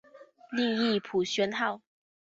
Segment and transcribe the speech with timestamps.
[0.51, 1.79] 另译朴宣浩。